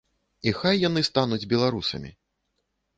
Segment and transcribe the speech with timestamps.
[0.47, 2.11] І хай яны стануць беларусамі!